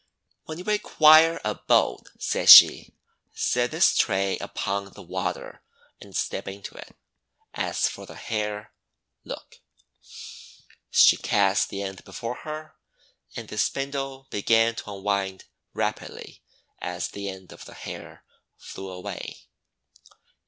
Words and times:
4 0.45 0.45
When 0.45 0.57
you 0.57 0.63
require 0.63 1.39
a 1.45 1.53
boat," 1.53 2.07
said 2.17 2.49
she, 2.49 2.95
"set 3.35 3.69
this 3.69 3.95
tray 3.95 4.35
upon 4.39 4.93
the 4.93 5.03
water 5.03 5.61
and 6.01 6.15
step 6.15 6.47
into 6.47 6.73
it. 6.73 6.95
As 7.53 7.87
for 7.87 8.07
the 8.07 8.15
hair, 8.15 8.73
look!' 9.23 9.57
She 10.89 11.17
cast 11.17 11.69
the 11.69 11.83
end 11.83 12.03
before 12.03 12.37
her, 12.45 12.73
and 13.35 13.47
the 13.47 13.59
spindle 13.59 14.25
began 14.31 14.73
to 14.77 14.91
unwind 14.91 15.45
rapidly 15.75 16.41
as 16.79 17.09
the 17.09 17.29
end 17.29 17.51
of 17.53 17.65
the 17.65 17.75
hair 17.75 18.25
flew 18.57 18.89
away. 18.89 19.41